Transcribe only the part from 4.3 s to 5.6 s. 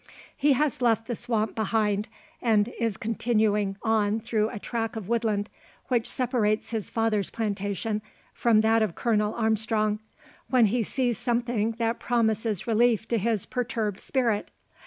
a tract of woodland,